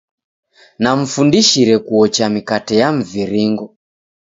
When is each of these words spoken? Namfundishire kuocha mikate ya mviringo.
Namfundishire 0.81 1.75
kuocha 1.85 2.25
mikate 2.33 2.73
ya 2.81 2.89
mviringo. 2.97 3.65